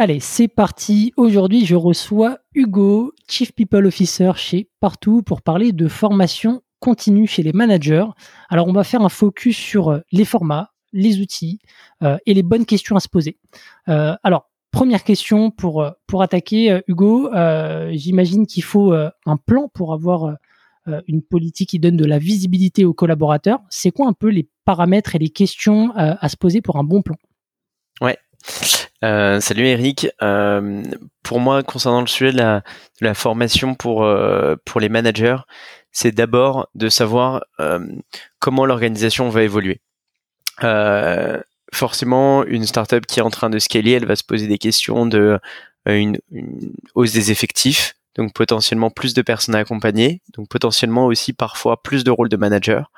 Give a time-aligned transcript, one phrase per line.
[0.00, 1.12] Allez, c'est parti.
[1.16, 7.42] Aujourd'hui, je reçois Hugo, Chief People Officer chez Partout, pour parler de formation continue chez
[7.42, 8.04] les managers.
[8.48, 11.58] Alors, on va faire un focus sur euh, les formats, les outils
[12.04, 13.38] euh, et les bonnes questions à se poser.
[13.88, 17.30] Euh, alors, première question pour, pour attaquer, Hugo.
[17.90, 20.36] J'imagine qu'il faut un plan pour avoir
[21.08, 23.58] une politique qui donne de la visibilité aux collaborateurs.
[23.68, 27.02] C'est quoi un peu les paramètres et les questions à se poser pour un bon
[27.02, 27.16] plan?
[28.00, 28.16] Ouais.
[29.04, 30.08] Euh, salut Eric.
[30.22, 30.82] Euh,
[31.22, 32.62] pour moi, concernant le sujet de
[33.00, 35.38] la, formation pour euh, pour les managers,
[35.92, 37.44] c'est d'abord de savoir
[38.38, 39.80] comment l'organisation va évoluer.
[41.72, 45.06] forcément, une startup qui est en train de scaler, elle va se poser des questions
[45.06, 45.38] de
[45.86, 46.18] une
[46.94, 52.02] hausse des effectifs, donc potentiellement plus de personnes à accompagner, donc potentiellement aussi parfois plus
[52.02, 52.90] de rôles de manager,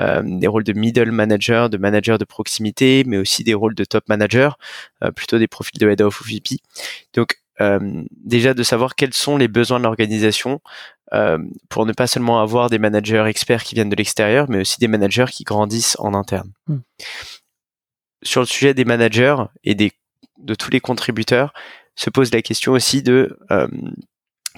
[0.00, 3.84] euh, des rôles de middle manager, de manager de proximité, mais aussi des rôles de
[3.84, 4.58] top manager,
[5.02, 6.60] euh, plutôt des profils de head of ou VP.
[7.12, 10.60] Donc euh, déjà de savoir quels sont les besoins de l'organisation
[11.68, 14.88] pour ne pas seulement avoir des managers experts qui viennent de l'extérieur, mais aussi des
[14.88, 16.50] managers qui grandissent en interne.
[16.66, 16.78] Hmm.
[18.24, 19.92] Sur le sujet des managers et des,
[20.38, 21.52] de tous les contributeurs,
[21.94, 23.38] se pose la question aussi de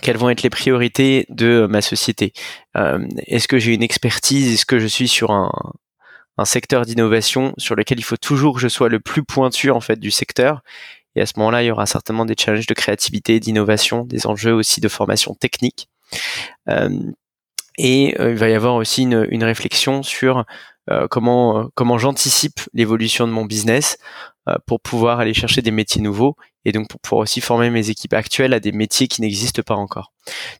[0.02, 2.32] quelles vont être les priorités de ma société.
[2.76, 4.52] Euh, Est-ce que j'ai une expertise?
[4.52, 5.50] Est-ce que je suis sur un,
[6.38, 9.80] un secteur d'innovation sur lequel il faut toujours que je sois le plus pointu en
[9.80, 10.62] fait du secteur?
[11.14, 14.52] Et à ce moment-là, il y aura certainement des challenges de créativité, d'innovation, des enjeux
[14.52, 15.88] aussi de formation technique.
[16.68, 16.90] Euh,
[17.78, 20.44] et euh, il va y avoir aussi une, une réflexion sur
[21.10, 23.98] comment comment j'anticipe l'évolution de mon business
[24.66, 28.14] pour pouvoir aller chercher des métiers nouveaux et donc pour pouvoir aussi former mes équipes
[28.14, 30.12] actuelles à des métiers qui n'existent pas encore.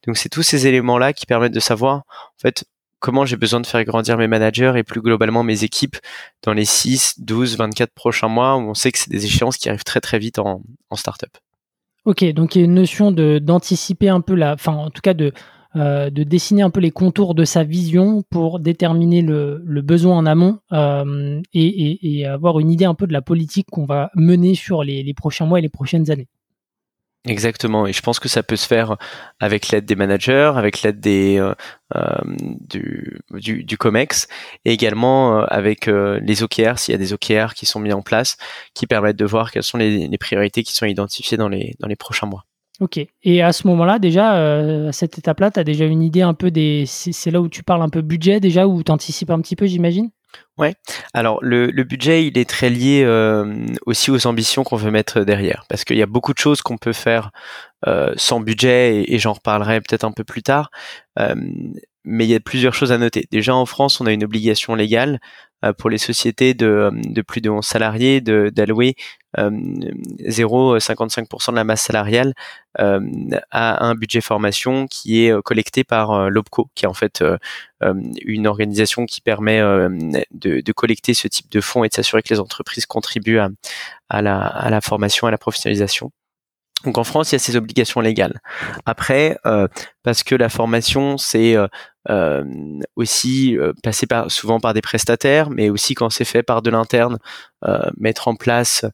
[0.06, 2.64] Donc c'est tous ces éléments-là qui permettent de savoir en fait
[3.00, 5.97] comment j'ai besoin de faire grandir mes managers et plus globalement mes équipes
[6.43, 9.69] dans les 6, 12, 24 prochains mois où on sait que c'est des échéances qui
[9.69, 11.37] arrivent très très vite en, en startup.
[12.04, 15.03] Ok, donc il y a une notion de d'anticiper un peu la, enfin en tout
[15.03, 15.32] cas de
[15.76, 20.25] euh, de dessiner un peu les contours de sa vision pour déterminer le, besoin en
[20.25, 24.82] amont euh, et, avoir une idée un peu de la politique qu'on va mener sur
[24.82, 26.28] les, prochains mois et les prochaines années.
[27.26, 28.97] Exactement, et je pense que ça peut se faire
[29.41, 31.38] avec l'aide des managers, avec l'aide des
[31.94, 32.22] euh,
[32.60, 34.28] du, Comex,
[34.64, 38.37] et également avec les OKR, s'il y a des OKR qui sont mis en place,
[38.75, 42.47] qui permettent de voir quelles sont les, priorités qui sont identifiées dans les prochains mois.
[42.81, 43.00] Ok.
[43.22, 46.34] Et à ce moment-là, déjà, euh, à cette étape-là, tu as déjà une idée un
[46.34, 46.84] peu des.
[46.87, 49.66] C'est là où tu parles un peu budget déjà, où tu anticipes un petit peu,
[49.66, 50.10] j'imagine?
[50.59, 50.75] Ouais.
[51.14, 55.64] Alors le, budget, il est très lié euh, aussi aux ambitions qu'on veut mettre derrière,
[55.69, 57.31] parce qu'il y a beaucoup de choses qu'on peut faire
[57.87, 60.70] euh, sans budget, et, j'en reparlerai peut-être un peu plus tard.
[62.04, 63.26] mais il y a plusieurs choses à noter.
[63.32, 65.19] Déjà en France, on a une obligation légale
[65.64, 68.94] euh, pour les sociétés de, euh, de plus de 11 salariés d'allouer
[69.36, 72.34] 0,55% euh, de la masse salariale
[72.78, 77.24] à un budget formation qui est collecté par l'OPCO, qui est en fait
[77.80, 82.34] une organisation qui permet de, de, collecter ce type de fonds et de s'assurer que
[82.34, 83.48] les entreprises contribuent à,
[84.10, 86.12] à, la, à la formation, à la professionnalisation.
[86.84, 88.41] Donc en France, il y a ces obligations légales.
[88.84, 89.66] Après, euh,
[90.02, 91.66] parce que la formation, c'est euh,
[92.10, 92.44] euh
[92.96, 96.70] aussi euh, passé par, souvent par des prestataires, mais aussi quand c'est fait par de
[96.70, 97.19] l'interne,
[97.64, 98.84] euh, mettre en place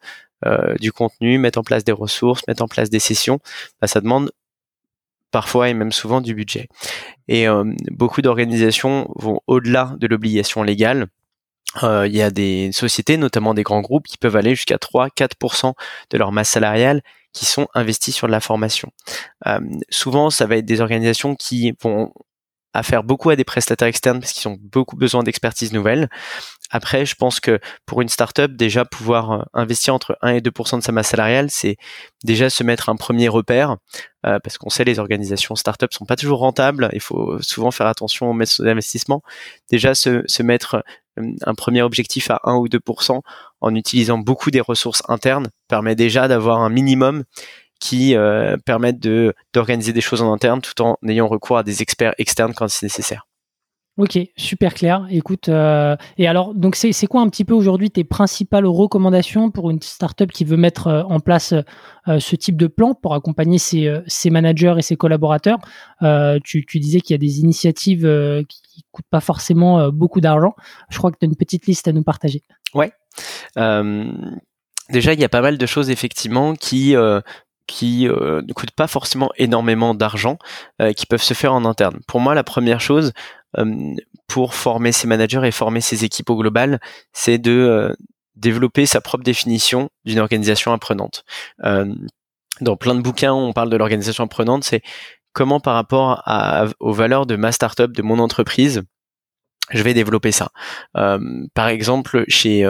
[0.81, 3.41] du contenu, mettre en place des ressources, mettre en place des sessions,
[3.81, 4.31] bah, ça demande
[5.31, 6.69] parfois et même souvent du budget.
[7.29, 7.47] Et
[7.91, 11.07] beaucoup d'organisations vont au-delà de l'obligation légale.
[11.83, 15.73] il y a des sociétés, notamment des grands groupes, qui peuvent aller jusqu'à 3-4%
[16.11, 17.03] de leur masse salariale
[17.33, 18.93] qui sont investis sur de la formation.
[19.47, 22.13] Euh, souvent, ça va être des organisations qui vont
[22.83, 26.09] faire beaucoup à des prestataires externes parce qu'ils ont beaucoup besoin d'expertise nouvelle.
[26.71, 30.51] Après, je pense que pour une startup, déjà pouvoir euh, investir entre 1 et 2
[30.51, 31.77] de sa masse salariale, c'est
[32.25, 33.77] déjà se mettre un premier repère
[34.25, 36.89] euh, parce qu'on sait les organisations startup sont pas toujours rentables.
[36.95, 39.23] Il faut souvent faire attention aux d'investissement.
[39.71, 40.83] Déjà se, se mettre
[41.19, 42.81] euh, un premier objectif à 1 ou 2
[43.61, 47.25] en utilisant beaucoup des ressources internes permet déjà d'avoir un minimum
[47.83, 51.83] qui euh, permettent de d'organiser des choses en interne tout en ayant recours à des
[51.83, 53.27] experts externes quand c'est nécessaire.
[53.99, 55.07] Ok, super clair.
[55.11, 59.69] Écoute, euh, et alors, donc c'est quoi un petit peu aujourd'hui tes principales recommandations pour
[59.69, 61.53] une startup qui veut mettre euh, en place
[62.09, 65.59] euh, ce type de plan pour accompagner ses, ses managers et ses collaborateurs?
[66.43, 68.09] Tu, tu, disais qu'il y a des initiatives
[68.49, 70.55] qui coûtent pas forcément beaucoup d'argent.
[70.89, 72.43] Je crois que tu as une petite liste à nous partager.
[72.75, 72.93] Ouais.
[74.89, 76.97] déjà, il y a pas mal de choses effectivement qui
[77.67, 80.39] qui ne coûtent pas forcément énormément d'argent,
[80.97, 82.01] qui peuvent se faire en interne.
[82.07, 83.13] Pour moi, la première chose,
[83.59, 83.95] euh,
[84.29, 86.81] pour former ses managers et former ses équipes au global,
[87.13, 87.95] c'est de euh,
[88.35, 91.25] développer sa propre définition d'une organisation apprenante.
[91.65, 91.95] Euh,
[92.61, 94.83] dans plein de bouquins, on parle de l'organisation apprenante, c'est
[95.35, 98.83] comment par rapport à, aux valeurs de ma startup, de mon entreprise,
[99.71, 100.51] je vais développer ça.
[100.93, 102.67] par exemple, chez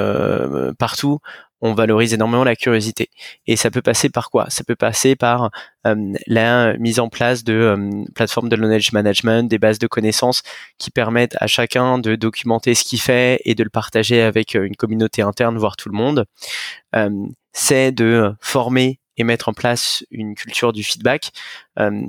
[0.79, 1.19] partout,
[1.63, 3.09] on valorise énormément la curiosité.
[3.47, 4.47] Et ça peut passer par quoi?
[4.51, 5.51] Ça peut passer par
[5.87, 10.43] euh, la mise en place de euh, plateformes de knowledge management, des bases de connaissances
[10.79, 14.65] qui permettent à chacun de documenter ce qu'il fait et de le partager avec euh,
[14.65, 16.27] une communauté interne, voire tout le monde.
[17.53, 21.31] c'est de former et mettre en place une culture du feedback,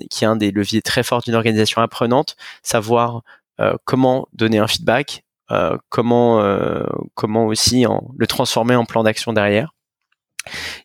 [0.10, 3.24] qui est un des leviers très forts d'une organisation apprenante, savoir
[3.86, 6.84] comment donner un feedback, euh, comment euh,
[7.16, 9.74] comment aussi en, le transformer en plan d'action derrière.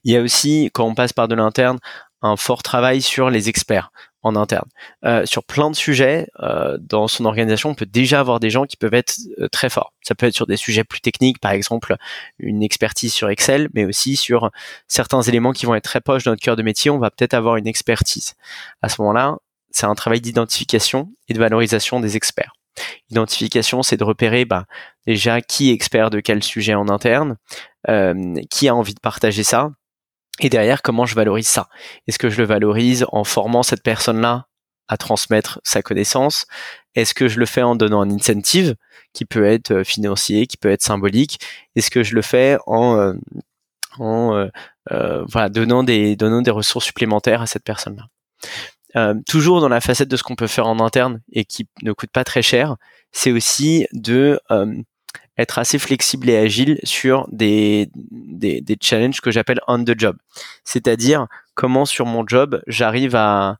[0.04, 1.78] Il y a aussi, quand on passe par de l'interne,
[2.22, 3.90] un fort travail sur les experts
[4.22, 4.68] en interne.
[5.04, 8.66] Euh, sur plein de sujets, euh, dans son organisation, on peut déjà avoir des gens
[8.66, 9.14] qui peuvent être
[9.52, 9.92] très forts.
[10.02, 11.96] Ça peut être sur des sujets plus techniques, par exemple
[12.38, 14.50] une expertise sur Excel, mais aussi sur
[14.88, 17.34] certains éléments qui vont être très proches de notre cœur de métier, on va peut-être
[17.34, 18.34] avoir une expertise.
[18.82, 19.36] À ce moment-là,
[19.70, 22.57] c'est un travail d'identification et de valorisation des experts.
[23.10, 24.66] Identification, c'est de repérer bah,
[25.06, 27.36] déjà qui est expert de quel sujet en interne,
[27.88, 29.70] euh, qui a envie de partager ça,
[30.40, 31.68] et derrière comment je valorise ça.
[32.06, 34.46] Est-ce que je le valorise en formant cette personne-là
[34.88, 36.46] à transmettre sa connaissance?
[36.94, 38.74] Est-ce que je le fais en donnant un incentive
[39.12, 41.40] qui peut être euh, financier, qui peut être symbolique?
[41.76, 43.14] Est-ce que je le fais en,
[44.00, 48.06] euh, donnant des ressources supplémentaires à cette personne-là?
[48.96, 51.92] Euh, toujours dans la facette de ce qu'on peut faire en interne et qui ne
[51.92, 52.76] coûte pas très cher,
[53.12, 54.74] c'est aussi de euh,
[55.36, 60.16] être assez flexible et agile sur des, des, challenges que j'appelle on the job.
[60.64, 63.58] C'est-à-dire comment sur mon job j'arrive à,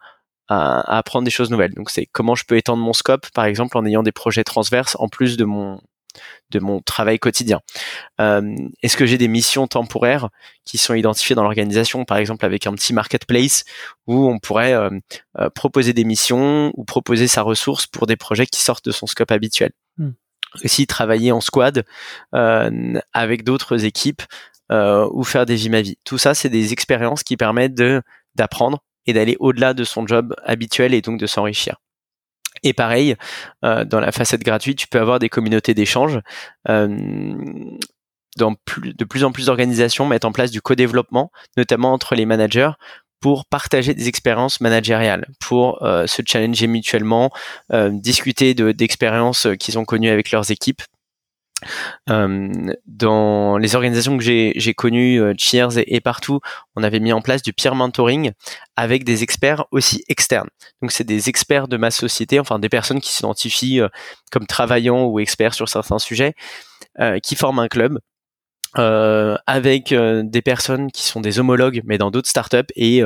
[0.48, 1.74] à, à, apprendre des choses nouvelles.
[1.74, 4.96] Donc c'est comment je peux étendre mon scope, par exemple en ayant des projets transverses
[4.98, 5.80] en plus de mon
[6.50, 7.60] de mon travail quotidien.
[8.20, 10.28] Euh, Est-ce que j'ai des missions temporaires
[10.64, 13.64] qui sont identifiées dans l'organisation, par exemple avec un petit marketplace
[14.06, 14.90] où on pourrait euh,
[15.38, 19.06] euh, proposer des missions ou proposer sa ressource pour des projets qui sortent de son
[19.06, 19.72] scope habituel?
[19.96, 20.10] Hmm.
[20.64, 21.84] Aussi travailler en squad
[22.34, 24.22] euh, avec d'autres équipes
[24.70, 25.96] ou faire des vies ma vie.
[26.04, 28.02] Tout ça, c'est des expériences qui permettent de
[28.34, 31.76] d'apprendre et d'aller au-delà de son job habituel et donc de s'enrichir.
[32.62, 33.16] Et pareil,
[33.64, 36.20] euh, dans la facette gratuite, tu peux avoir des communautés d'échange.
[36.68, 36.96] Euh,
[38.36, 42.70] dans de plus en plus d'organisations mettent en place du co-développement, notamment entre les managers,
[43.20, 47.32] pour partager des expériences managériales, pour euh, se challenger mutuellement,
[47.72, 50.82] discuter d'expériences qu'ils ont connues avec leurs équipes
[52.10, 52.48] euh,
[52.86, 56.40] dans les organisations que j'ai connues, euh, Cheers et, partout,
[56.76, 58.32] on avait mis en place du peer mentoring
[58.76, 60.48] avec des experts aussi externes.
[60.82, 63.88] Donc c'est des experts de ma société, enfin des personnes qui s'identifient euh,
[64.30, 66.34] comme travaillant ou experts sur certains sujets,
[67.22, 68.00] qui forment un club
[68.74, 73.02] avec des personnes qui sont des homologues mais dans d'autres startups et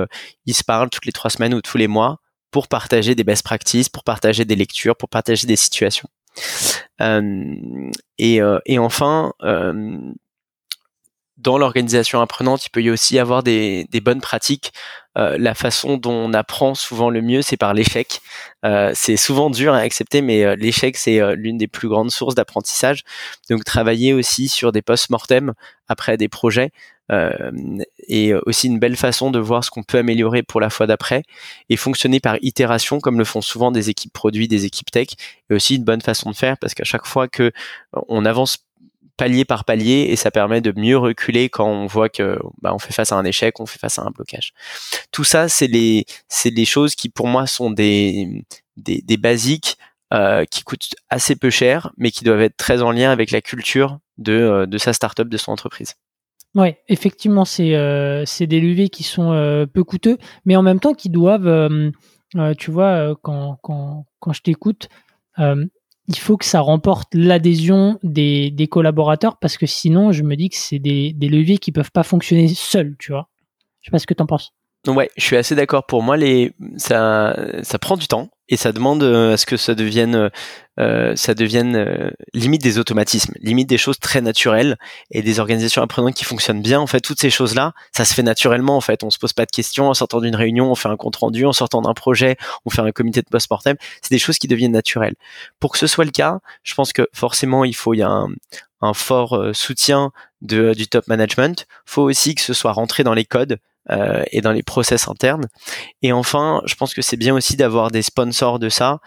[0.47, 2.19] ils se parlent toutes les trois semaines ou tous les mois
[2.51, 6.09] pour partager des best practices, pour partager des lectures, pour partager des situations.
[7.01, 9.99] Euh, et, euh, et, enfin, euh,
[11.43, 14.73] dans l'organisation apprenante, il peut y aussi avoir des, bonnes pratiques.
[15.19, 18.21] Euh, la façon dont on apprend souvent le mieux, c'est par l'échec.
[18.65, 23.03] Euh, c'est souvent dur à accepter, mais l'échec, c'est l'une des plus grandes sources d'apprentissage.
[23.51, 25.53] Donc, travailler aussi sur des post-mortem
[25.89, 26.71] après des projets,
[27.11, 27.51] euh,
[28.09, 31.25] et aussi une belle façon de voir ce qu'on peut améliorer pour la fois d'après
[31.69, 35.09] et fonctionner par itération comme le font souvent des équipes produits, des équipes tech
[35.51, 37.51] et aussi une bonne façon de faire parce qu'à chaque fois que euh,
[38.09, 38.59] on avance
[39.17, 42.79] palier par palier et ça permet de mieux reculer quand on voit que bah, on
[42.79, 44.53] fait face à un échec, on fait face à un blocage.
[45.11, 48.45] Tout ça, c'est les c'est les choses qui pour moi sont des
[48.77, 49.77] des, des basiques
[50.13, 53.41] euh, qui coûtent assez peu cher, mais qui doivent être très en lien avec la
[53.41, 55.95] culture de, euh, de sa startup, de son entreprise.
[56.55, 60.93] Ouais, effectivement, c'est euh, des leviers qui sont euh, peu coûteux, mais en même temps
[60.93, 61.81] qui doivent,
[62.59, 64.89] tu vois, quand, quand, quand je t'écoute,
[66.09, 70.57] il faut que ça remporte l'adhésion des, collaborateurs parce que sinon, je me dis que
[70.57, 73.29] c'est des, des, leviers qui peuvent pas fonctionner seuls, tu vois.
[73.81, 74.53] Je sais pas ce que tu en penses.
[74.87, 75.87] Ouais, je suis assez d'accord.
[75.87, 79.75] Pour moi, les ça ça prend du temps et ça demande à ce que ça
[79.75, 80.31] devienne
[80.77, 84.77] ça devienne limite des automatismes, limite des choses très naturelles
[85.11, 86.81] et des organisations apprenantes qui fonctionnent bien.
[86.81, 88.77] En fait, toutes ces choses là, ça se fait naturellement.
[88.77, 90.97] En fait, on se pose pas de questions en sortant d'une réunion, on fait un
[90.97, 93.77] compte rendu, en sortant d'un projet, on fait un comité de post-mortem.
[94.03, 95.15] C'est des choses qui deviennent naturelles.
[95.59, 98.11] Pour que ce soit le cas, je pense que forcément il faut il y a
[98.11, 98.29] un,
[98.83, 100.11] un fort euh, soutien
[100.43, 101.67] de, du top management.
[101.87, 103.59] Faut aussi que ce soit rentré dans les codes
[103.91, 105.49] euh, et dans les process internes.
[106.03, 109.01] Et enfin, je pense que c'est bien aussi d'avoir des sponsors de ça.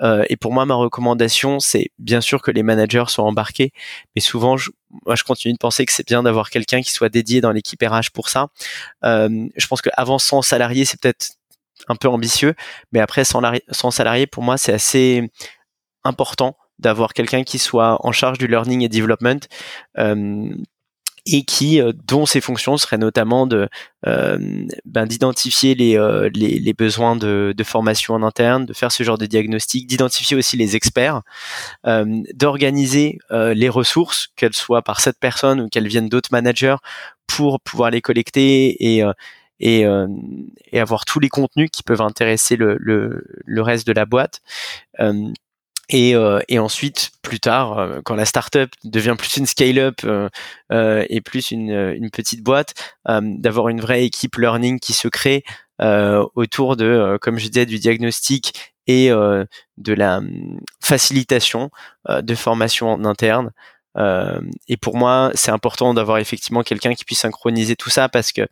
[0.00, 3.72] Euh, et pour moi, ma recommandation, c'est bien sûr que les managers soient embarqués,
[4.14, 4.70] mais souvent, je,
[5.06, 7.82] moi, je continue de penser que c'est bien d'avoir quelqu'un qui soit dédié dans l'équipe
[7.82, 8.48] RH pour ça.
[9.04, 11.32] Euh, je pense qu'avant 100 salariés, c'est peut-être
[11.88, 12.54] un peu ambitieux,
[12.92, 15.30] mais après 100, 100 salariés, pour moi, c'est assez
[16.04, 19.40] important d'avoir quelqu'un qui soit en charge du learning et development
[19.98, 20.50] euh,
[21.26, 23.68] et qui euh, dont ses fonctions seraient notamment de
[24.06, 24.38] euh,
[24.84, 25.96] ben, d'identifier les,
[26.34, 30.36] les, les besoins de, de, formation en interne, de faire ce genre de diagnostic, d'identifier
[30.36, 31.22] aussi les experts,
[31.84, 36.76] d'organiser les ressources, qu'elles soient par cette personne ou qu'elles viennent d'autres managers,
[37.28, 39.04] pour pouvoir les collecter et
[39.60, 39.84] et,
[40.72, 44.40] et, avoir tous les contenus qui peuvent intéresser le, le, le reste de la boîte.
[45.92, 51.04] Et, euh, et, ensuite, plus tard, euh, quand la startup devient plus une scale-up euh,
[51.08, 52.74] et plus une, une petite boîte,
[53.06, 55.44] d'avoir une vraie équipe learning qui se crée
[56.34, 61.70] autour de, comme je disais, du diagnostic et de la hum, facilitation
[62.08, 63.50] de formation en interne.
[64.68, 68.46] et pour moi, c'est important d'avoir effectivement quelqu'un qui puisse synchroniser tout ça parce que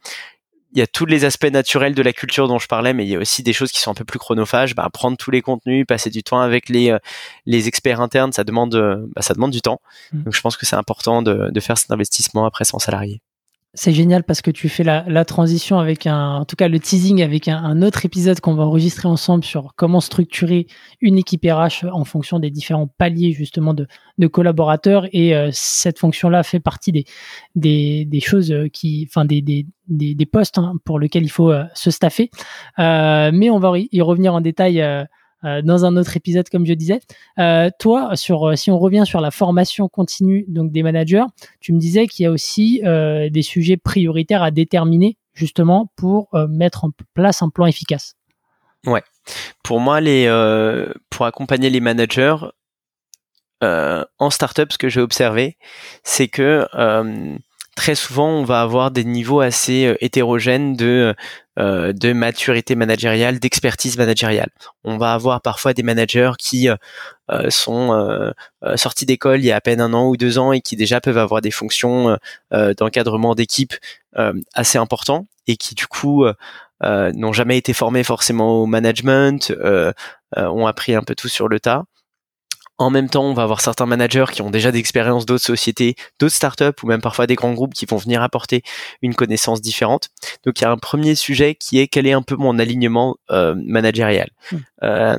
[0.73, 3.11] il y a tous les aspects naturels de la culture dont je parlais, mais il
[3.11, 4.75] y a aussi des choses qui sont un peu plus chronophages.
[4.75, 6.99] Bah, prendre tous les contenus, passer du temps avec les euh,
[7.47, 9.81] les experts internes, ça demande euh, bah, ça demande du temps.
[10.13, 10.23] Mmh.
[10.23, 13.21] Donc je pense que c'est important de, de faire cet investissement après 100 salariés.
[13.73, 17.23] C'est génial parce que tu fais la, transition avec un, en tout cas le teasing
[17.23, 20.67] avec un, autre épisode qu'on va enregistrer ensemble sur comment structurer
[21.01, 23.87] une équipe RH en fonction des différents paliers justement de,
[24.27, 27.05] collaborateurs et euh, cette fonction-là fait partie des,
[27.55, 31.63] des, choses qui, enfin des, des, des, des postes hein, pour lesquels il faut euh,
[31.75, 32.31] se staffer.
[32.81, 34.83] Euh, mais on va y revenir en détail
[35.45, 37.01] euh, dans un autre épisode, comme je disais.
[37.39, 41.25] Euh, toi, sur, euh, si on revient sur la formation continue donc des managers,
[41.61, 46.85] tu me disais qu'il y a aussi des sujets prioritaires à déterminer justement pour mettre
[46.85, 48.17] en place un plan efficace.
[48.87, 49.03] Ouais.
[49.63, 50.01] Pour moi,
[51.11, 52.37] pour accompagner les managers,
[53.63, 55.57] en startup, ce que j'ai observé,
[56.03, 56.67] c'est que
[57.81, 61.15] très souvent, on va avoir des niveaux assez euh, hétérogènes de
[61.59, 64.51] euh, de maturité managériale, d'expertise managériale.
[64.85, 68.33] On va avoir parfois des managers qui euh, sont
[68.77, 71.01] sortis d'école il y a à peine un an ou deux ans et qui déjà
[71.01, 72.19] peuvent avoir des fonctions
[72.51, 73.75] d'encadrement d'équipe
[74.55, 76.25] assez importants et qui du coup
[76.83, 79.53] n'ont jamais été formés forcément au management,
[80.37, 81.85] ont appris un peu tout sur le tas.
[82.81, 86.35] En même temps, on va avoir certains managers qui ont déjà d'expérience d'autres sociétés, d'autres
[86.35, 88.63] startups ou même parfois des grands groupes qui vont venir apporter
[89.03, 90.09] une connaissance différente.
[90.47, 93.19] Donc il y a un premier sujet qui est quel est un peu mon alignement
[93.31, 94.31] euh, managérial.
[94.51, 94.57] Hmm.
[94.83, 95.19] Euh,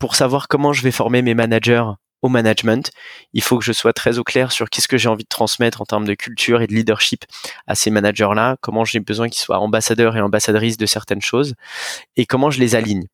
[0.00, 1.84] pour savoir comment je vais former mes managers
[2.22, 2.90] au management,
[3.34, 5.82] il faut que je sois très au clair sur qu'est-ce que j'ai envie de transmettre
[5.82, 7.24] en termes de culture et de leadership
[7.68, 11.54] à ces managers-là, comment j'ai besoin qu'ils soient ambassadeurs et ambassadrices de certaines choses,
[12.16, 13.06] et comment je les aligne.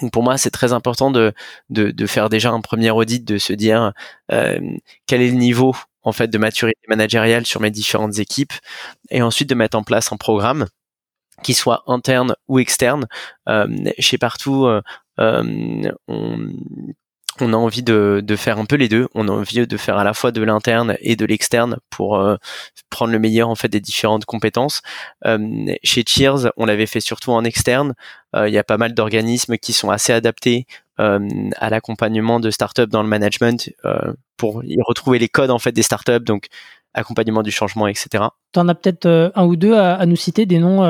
[0.00, 1.32] Donc pour moi, c'est très important de,
[1.70, 3.92] de, de, faire déjà un premier audit, de se dire
[4.32, 4.58] euh,
[5.06, 8.52] quel est le niveau en fait de maturité managériale sur mes différentes équipes,
[9.10, 10.66] et ensuite de mettre en place un programme
[11.42, 13.06] qui soit interne ou externe.
[13.48, 13.66] Euh,
[13.98, 14.82] chez partout, euh,
[15.20, 16.48] euh on,
[17.40, 19.08] on a envie de, faire un peu les deux.
[19.14, 22.36] On a envie de faire à la fois de l'interne et de l'externe pour euh,
[22.90, 24.82] prendre le meilleur en fait des différentes compétences.
[25.26, 25.38] Euh,
[25.82, 27.94] chez Cheers, on l'avait fait surtout en externe.
[28.34, 30.66] Euh, il y a pas mal d'organismes qui sont assez adaptés
[31.00, 33.72] à l'accompagnement de startups dans le management
[34.36, 36.24] pour y retrouver les codes en fait des startups.
[36.24, 36.46] Donc
[36.92, 38.24] accompagnement du changement, etc.
[38.52, 40.82] Tu en as peut-être un ou deux à, nous citer, des noms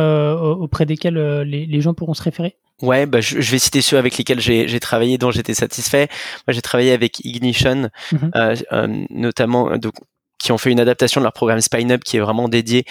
[0.62, 2.56] auprès desquels les gens pourront se référer?
[2.80, 6.08] Ouais, bah, je, vais citer ceux avec lesquels j'ai travaillé, dont j'étais satisfait.
[6.46, 8.30] Moi, j'ai travaillé avec Ignition, mhm.
[8.36, 9.94] euh, euh, notamment, euh, donc,
[10.38, 12.84] qui ont fait une adaptation de leur programme Spine qui est vraiment dédié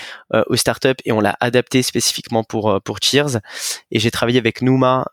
[0.48, 3.40] aux startups et on l'a adapté spécifiquement pour pour Cheers.
[3.90, 5.06] Et j'ai travaillé avec Numa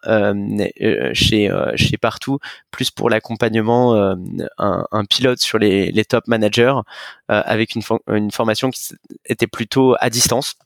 [1.13, 2.41] chez chez Partout,
[2.73, 3.95] plus pour l'accompagnement,
[4.59, 6.75] un, un, pilote sur les, les top managers
[7.29, 8.95] avec une, une formation qui
[9.27, 10.57] était plutôt à distance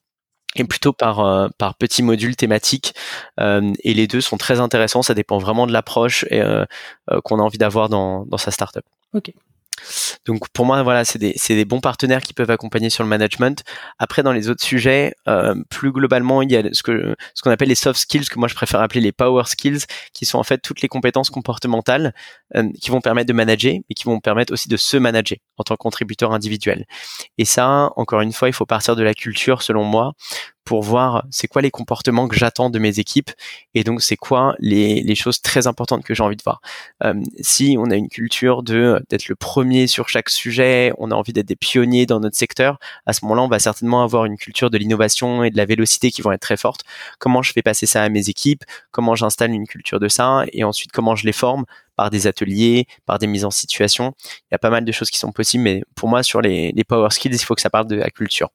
[0.60, 2.94] et plutôt par euh, par petits modules thématiques.
[3.40, 5.02] Euh, et les deux sont très intéressants.
[5.02, 6.64] Ça dépend vraiment de l'approche euh,
[7.24, 8.84] qu'on a envie d'avoir dans dans sa startup
[10.26, 13.62] Donc pour moi, voilà, c'est des, des, bons partenaires qui peuvent accompagner sur le management.
[13.98, 17.50] Après, dans les autres sujets, euh, plus globalement, il y a ce que ce qu'on
[17.50, 19.80] appelle les soft skills, que moi je préfère appeler les power skills,
[20.12, 22.14] qui sont en fait toutes les compétences comportementales
[22.56, 25.64] euh, qui vont permettre de manager, mais qui vont permettre aussi de se manager en
[25.64, 26.84] tant que contributeur individuel.
[27.36, 30.12] Et ça, encore une fois, il faut partir de la culture, selon moi,
[30.68, 33.30] pour voir c'est quoi les comportements que j'attends de mes équipes
[33.72, 36.60] et donc c'est quoi les, choses très importantes que j'ai envie de voir.
[37.04, 41.14] Euh, si on a une culture de d'être le premier sur chaque sujet, on a
[41.14, 44.36] envie d'être des pionniers dans notre secteur, à ce moment-là, on va certainement avoir une
[44.36, 46.82] culture de l'innovation et de la vélocité qui vont être très fortes.
[47.18, 48.64] Comment je fais passer ça à mes équipes?
[48.90, 50.44] Comment j'installe une culture de ça?
[50.52, 51.64] Et ensuite, comment je les forme?
[51.96, 54.14] Par des ateliers, par des mises en situation.
[54.20, 56.72] Il y a pas mal de choses qui sont possibles, mais pour moi, sur les,
[56.72, 58.50] les power skills, il faut que ça parle de la culture.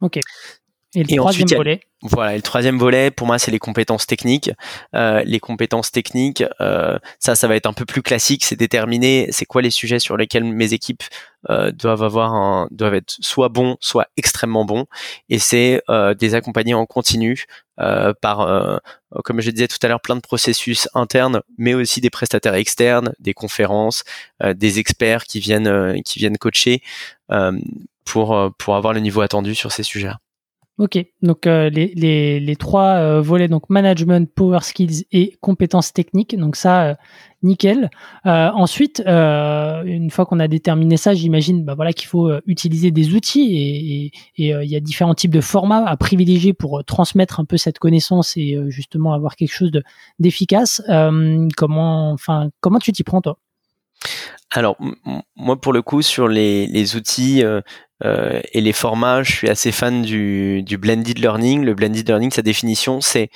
[0.00, 0.20] Ok.
[0.94, 4.50] Et le troisième volet Voilà, et le troisième volet, pour moi, c'est les compétences techniques.
[4.94, 8.42] Euh, les compétences techniques, euh, ça, ça va être un peu plus classique.
[8.42, 11.02] C'est déterminer, c'est quoi les sujets sur lesquels mes équipes
[11.50, 14.86] euh, doivent avoir, un, doivent être soit bons, soit extrêmement bons.
[15.28, 17.44] Et c'est euh, des accompagner en continu
[17.80, 18.78] euh, par, euh,
[19.24, 23.12] comme je disais tout à l'heure, plein de processus internes, mais aussi des prestataires externes,
[23.20, 24.04] des conférences,
[24.42, 26.82] des experts qui viennent, qui viennent coacher
[28.04, 30.18] pour pour avoir le niveau attendu sur ces sujets-là.
[30.78, 35.92] Ok, donc euh, les, les, les, trois euh, volets, donc management, power skills et compétences
[35.92, 36.94] techniques, donc ça, euh,
[37.42, 37.90] nickel.
[38.24, 43.56] ensuite, une fois qu'on a déterminé ça, j'imagine bah, voilà, qu'il faut utiliser des outils
[43.56, 47.80] et il y a différents types de formats à privilégier pour transmettre un peu cette
[47.80, 49.72] connaissance et justement avoir quelque chose
[50.20, 50.82] d'efficace.
[51.56, 53.38] comment, enfin, comment tu t'y prends toi?
[54.50, 54.76] Alors
[55.36, 57.60] moi pour le coup sur les, outils euh,
[58.04, 61.64] euh, et les formats, je suis assez fan du, du blended learning.
[61.64, 63.28] Le blended learning, sa définition, c'est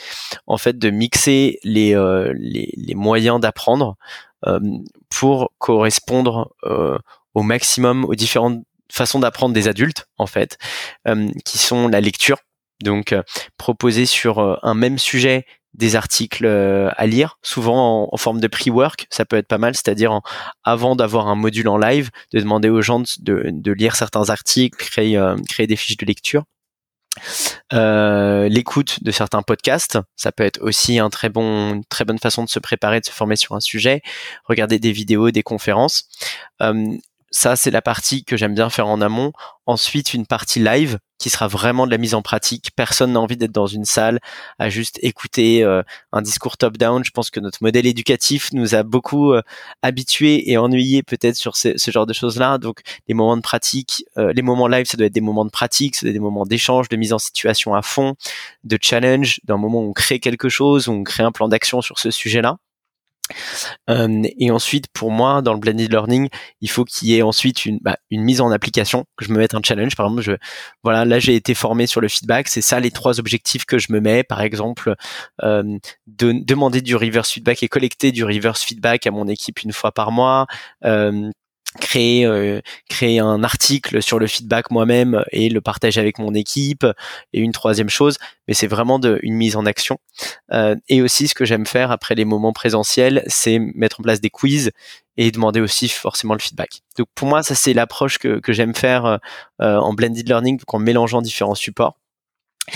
[0.46, 3.96] en fait de mixer les, euh, les, les, moyens d'apprendre
[5.08, 6.52] pour correspondre
[7.34, 10.58] au maximum aux différentes façons d'apprendre des adultes en fait,
[11.44, 12.38] qui sont la lecture.
[12.82, 13.14] Donc
[13.56, 19.06] proposer sur un même sujet des articles euh, à lire, souvent en, forme de pre-work,
[19.10, 20.20] ça peut être pas mal, c'est-à-dire
[20.64, 25.16] avant d'avoir un module en live, de demander aux gens de, lire certains articles, créer,
[25.16, 26.44] euh, créer des fiches de lecture.
[27.74, 32.58] Euh, l'écoute de certains podcasts, ça peut être aussi une très bonne façon de se
[32.58, 34.02] préparer, de se former sur un sujet.
[34.44, 36.08] Regarder des vidéos, des conférences.
[37.32, 39.32] Ça, c'est la partie que j'aime bien faire en amont.
[39.64, 42.72] Ensuite, une partie live qui sera vraiment de la mise en pratique.
[42.76, 44.20] Personne n'a envie d'être dans une salle
[44.58, 47.02] à juste écouter euh, un discours top-down.
[47.02, 49.40] Je pense que notre modèle éducatif nous a beaucoup euh,
[49.80, 52.58] habitués et ennuyés peut-être sur ce, genre de choses-là.
[52.58, 55.50] Donc, les moments de pratique, euh, les moments live, ça doit être des moments de
[55.50, 58.14] pratique, ça doit être des moments d'échange, de mise en situation à fond,
[58.64, 61.80] de challenge, d'un moment où on crée quelque chose, où on crée un plan d'action
[61.80, 62.58] sur ce sujet-là.
[63.90, 66.28] Euh, et ensuite, pour moi, dans le blended learning,
[66.60, 69.38] il faut qu'il y ait ensuite une, bah, une mise en application, que je me
[69.38, 69.96] mette un challenge.
[69.96, 70.32] Par exemple, je,
[70.82, 72.48] voilà, là j'ai été formé sur le feedback.
[72.48, 74.22] C'est ça les trois objectifs que je me mets.
[74.24, 74.94] Par exemple,
[75.42, 79.72] euh, de, demander du reverse feedback et collecter du reverse feedback à mon équipe une
[79.72, 80.46] fois par mois.
[80.84, 81.30] Euh,
[81.80, 86.86] créer euh, créer un article sur le feedback moi-même et le partager avec mon équipe.
[87.32, 89.98] Et une troisième chose mais c'est vraiment de, une mise en action.
[90.52, 94.20] Euh, et aussi ce que j'aime faire après les moments présentiels c'est mettre en place
[94.20, 94.70] des quiz
[95.16, 96.82] et demander aussi forcément le feedback.
[96.98, 99.18] Donc pour moi ça c'est l'approche que, que j'aime faire euh,
[99.76, 101.98] en blended learning en mélangeant différents supports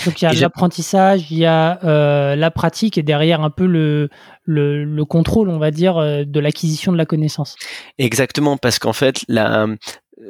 [0.05, 3.65] donc il y a l'apprentissage, il y a euh, la pratique et derrière un peu
[3.65, 4.09] le,
[4.43, 7.55] le, le contrôle, on va dire, euh, de l'acquisition de la connaissance.
[7.97, 9.65] Exactement, parce qu'en fait, la,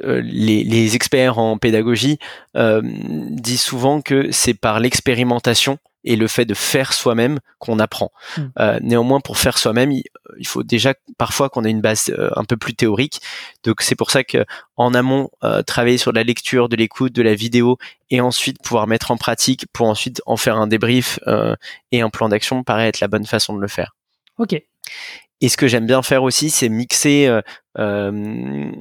[0.04, 2.18] euh, les, les, experts en pédagogie
[2.56, 8.12] euh, disent souvent que c'est par l'expérimentation et le fait de faire soi-même qu'on apprend.
[8.36, 8.42] Hmm.
[8.58, 9.92] Euh, néanmoins, pour faire soi-même,
[10.38, 13.20] il, faut déjà parfois qu'on ait une base euh, un peu plus théorique.
[13.64, 14.44] Donc c'est pour ça que
[14.76, 17.78] en amont, euh, travailler sur de la lecture, de l'écoute, de la vidéo,
[18.10, 21.20] et ensuite pouvoir mettre en pratique pour ensuite en faire un débrief
[21.92, 23.94] et un plan d'action paraît être la bonne façon de le faire.
[24.38, 24.60] Ok.
[25.40, 27.28] Et ce que j'aime bien faire aussi, c'est mixer
[27.78, 28.72] euh,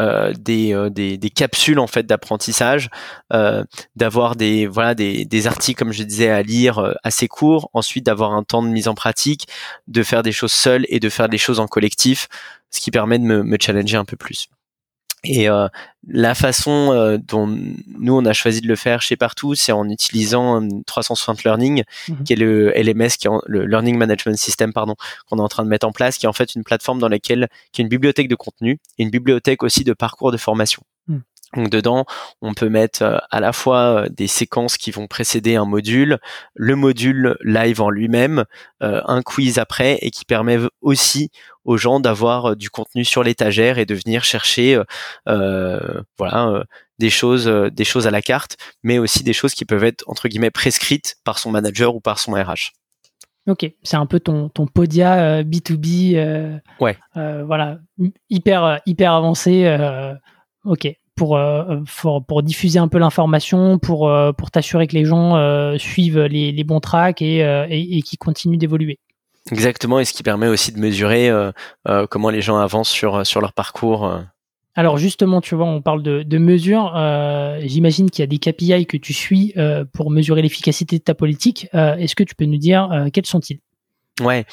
[0.00, 2.88] euh, des, euh, des, des, capsules en fait d'apprentissage,
[3.32, 3.64] euh,
[3.96, 8.32] d'avoir des voilà des, des, articles comme je disais à lire assez courts, ensuite d'avoir
[8.32, 9.48] un temps de mise en pratique,
[9.88, 12.28] de faire des choses seules et de faire des choses en collectif,
[12.70, 14.48] ce qui permet de me, me challenger un peu plus.
[15.24, 15.68] Et euh,
[16.06, 19.88] la façon euh, dont nous on a choisi de le faire chez Partout, c'est en
[19.88, 22.24] utilisant 360 Learning, mhm.
[22.24, 24.94] qui est le LMS, qui est le Learning Management System, pardon,
[25.28, 27.08] qu'on est en train de mettre en place, qui est en fait une plateforme dans
[27.08, 30.82] laquelle qui est une bibliothèque de contenu et une bibliothèque aussi de parcours de formation.
[31.56, 32.04] Donc dedans,
[32.42, 36.18] on peut mettre euh, à la fois euh, des séquences qui vont précéder un module,
[36.54, 38.44] le module live en lui-même,
[38.82, 41.30] euh, un quiz après, et qui permet aussi
[41.64, 44.80] aux gens d'avoir du contenu sur l'étagère et de venir chercher,
[45.26, 46.64] voilà,
[46.98, 50.28] des choses, des choses à la carte, mais aussi des choses qui peuvent être entre
[50.28, 52.72] guillemets prescrites par son manager ou par son RH.
[53.46, 56.58] Ok, c'est un peu ton, ton Podia B2B.
[56.80, 56.98] ouais.
[57.14, 57.80] voilà,
[58.30, 59.68] hyper, hyper avancé.
[60.64, 60.88] ok,
[61.22, 65.78] euh, pour, pour, diffuser un peu l'information, pour, euh, pour t'assurer que les gens euh,
[65.78, 68.98] suivent les, les, bons tracks et, et, et qui continuent d'évoluer.
[69.50, 71.30] Exactement, et ce qui permet aussi de mesurer
[72.10, 74.12] comment les gens avancent sur, sur leur parcours.
[74.74, 76.92] Alors justement, tu vois, on parle de, de mesures.
[77.62, 79.54] J'imagine qu'il y a des KPI que tu suis
[79.94, 81.66] pour mesurer l'efficacité de ta politique.
[81.72, 83.60] Est-ce que tu peux nous dire quels sont-ils?
[84.20, 84.44] Ouais,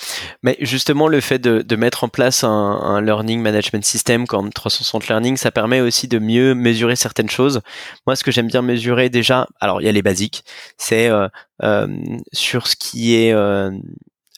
[0.43, 5.08] mais justement le fait de, mettre en place un, un, learning management system comme 360
[5.08, 7.62] Learning, ça permet aussi de mieux mesurer certaines choses.
[8.06, 10.43] Moi, ce que j'aime bien mesurer déjà, alors il y a les basiques,
[10.78, 11.28] c'est euh,
[11.63, 11.88] euh,
[12.34, 13.71] sur ce qui est euh,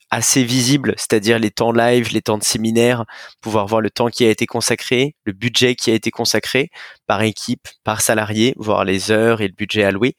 [0.09, 3.05] assez visible, c'est-à-dire les temps live, les temps de séminaire,
[3.41, 6.69] pouvoir voir le temps qui a été consacré, le budget qui a été consacré
[7.07, 10.15] par équipe, par salarié, voir les heures et le budget alloué,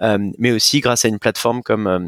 [0.00, 1.98] euh, mais aussi grâce à une plateforme comme euh,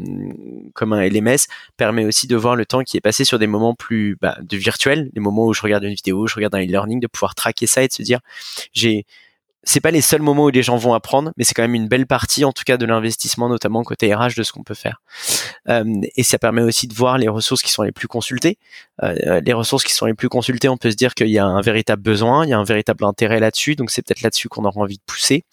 [0.73, 3.75] comme un LMS permet aussi de voir le temps qui est passé sur des moments
[3.75, 6.99] plus bah, de virtuels, les moments où je regarde une vidéo, je regarde un e-learning,
[7.01, 8.19] de pouvoir traquer ça et de se dire
[8.73, 9.05] j'ai
[9.65, 11.87] c'est pas les seuls moments où les gens vont apprendre, mais c'est quand même une
[11.87, 15.01] belle partie, en tout cas, de l'investissement, notamment côté RH, de ce qu'on peut faire.
[15.69, 15.83] Euh,
[16.15, 18.57] et ça permet aussi de voir les ressources qui sont les plus consultées.
[19.03, 21.45] Euh, les ressources qui sont les plus consultées, on peut se dire qu'il y a
[21.45, 24.65] un véritable besoin, il y a un véritable intérêt là-dessus, donc c'est peut-être là-dessus qu'on
[24.65, 25.43] aura envie de pousser.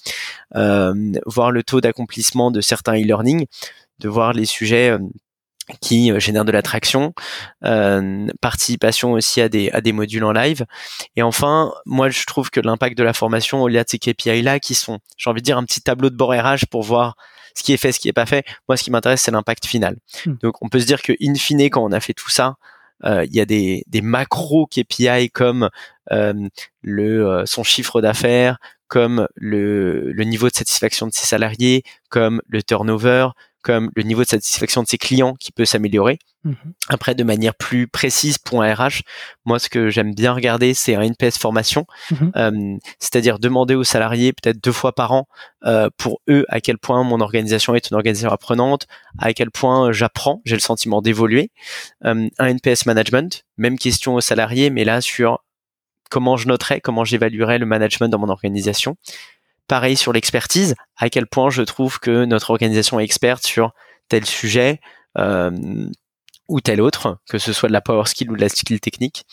[0.56, 0.94] Euh,
[1.24, 3.46] voir le taux d'accomplissement de certains e-learning,
[3.98, 4.96] de voir les sujets
[5.80, 7.14] qui euh, génère de l'attraction,
[7.64, 10.64] euh, participation aussi à des, à des modules en live.
[11.16, 14.58] Et enfin, moi je trouve que l'impact de la formation, au-delà de ces KPI là,
[14.58, 17.16] qui sont, j'ai envie de dire, un petit tableau de bord RH pour voir
[17.54, 19.66] ce qui est fait, ce qui est pas fait, moi ce qui m'intéresse, c'est l'impact
[19.66, 19.96] final.
[20.26, 20.34] Hmm.
[20.42, 22.56] Donc on peut se dire que in fine, quand on a fait tout ça,
[23.04, 25.68] euh, il y a des, des macro KPI comme
[26.12, 26.48] euh,
[26.82, 32.42] le euh, son chiffre d'affaires, comme le, le niveau de satisfaction de ses salariés, comme
[32.48, 33.28] le turnover,
[33.62, 36.18] comme le niveau de satisfaction de ses clients qui peut s'améliorer.
[36.44, 36.56] Mhm.
[36.88, 39.02] Après, de manière plus précise pour un RH,
[39.44, 42.32] moi, ce que j'aime bien regarder, c'est un NPS formation, mhm.
[42.36, 45.28] euh, c'est-à-dire demander aux salariés peut-être deux fois par an
[45.64, 48.86] euh, pour eux à quel point mon organisation est une organisation apprenante,
[49.18, 51.50] à quel point j'apprends, j'ai le sentiment d'évoluer.
[52.04, 55.44] Euh, un NPS management, même question aux salariés, mais là sur
[56.10, 58.96] comment je noterais, comment j'évaluerais le management dans mon organisation.
[59.68, 63.72] Pareil sur l'expertise, à quel point je trouve que notre organisation est experte sur
[64.08, 64.80] tel sujet
[65.18, 65.50] euh,
[66.48, 69.24] ou tel autre, que ce soit de la power skill ou de la skill technique.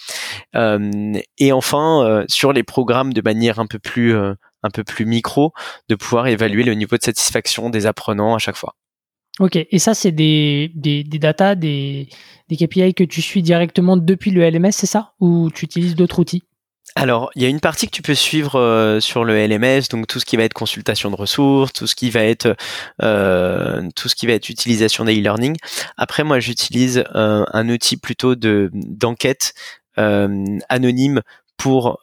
[0.56, 5.06] Euh, et enfin, euh, sur les programmes de manière un peu plus un peu plus
[5.06, 5.54] micro,
[5.88, 8.76] de pouvoir évaluer le niveau de satisfaction des apprenants à chaque fois.
[9.40, 12.10] Ok, et ça c'est des, des, des data, des,
[12.50, 15.14] des KPI que tu suis directement depuis le LMS, c'est ça?
[15.22, 16.44] Ou tu utilises d'autres outils?
[16.96, 20.08] Alors, il y a une partie que tu peux suivre euh, sur le LMS, donc
[20.08, 22.56] tout ce qui va être consultation de ressources, tout ce qui va être
[23.02, 25.56] euh, tout ce qui va être utilisation des e-learning.
[25.98, 29.54] Après, moi, j'utilise euh, un outil plutôt de d'enquête
[29.98, 31.22] anonyme
[31.58, 32.00] pour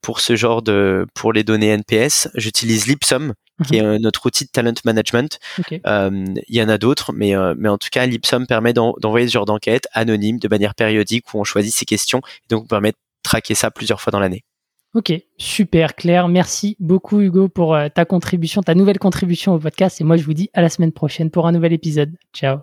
[0.00, 2.28] pour ce genre de pour les données NPS.
[2.34, 3.34] J'utilise Lipsum,
[3.66, 3.98] qui est mhm.
[3.98, 5.38] notre outil de talent management.
[5.70, 9.44] Il y en a d'autres, mais mais en tout cas, Lipsum permet d'envoyer ce genre
[9.44, 12.94] d'enquête anonyme de manière périodique où on choisit ses questions et donc permet
[13.28, 14.44] traquer ça plusieurs fois dans l'année.
[14.94, 16.28] Ok, super clair.
[16.28, 20.00] Merci beaucoup Hugo pour euh, ta contribution, ta nouvelle contribution au podcast.
[20.00, 22.16] Et moi, je vous dis à la semaine prochaine pour un nouvel épisode.
[22.34, 22.60] Ciao.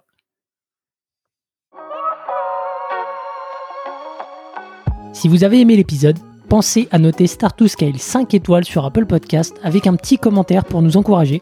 [5.14, 6.18] Si vous avez aimé l'épisode,
[6.50, 10.66] pensez à noter Start to Scale 5 étoiles sur Apple Podcast avec un petit commentaire
[10.66, 11.42] pour nous encourager